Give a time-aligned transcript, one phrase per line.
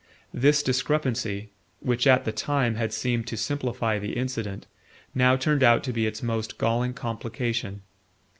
[0.33, 4.65] This discrepancy, which at the time had seemed to simplify the incident,
[5.13, 7.83] now turned out to be its most galling complication.